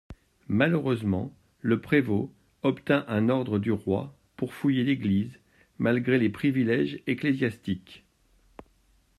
Malheureusement 0.47 1.31
le 1.59 1.79
prévôt 1.79 2.33
obtint 2.63 3.05
un 3.07 3.29
ordre 3.29 3.59
du 3.59 3.71
roi 3.71 4.15
pour 4.35 4.51
fouiller 4.55 4.83
l'église, 4.83 5.39
malgré 5.77 6.17
les 6.17 6.29
priviléges 6.31 6.99
ecclésiastiques. 7.05 8.03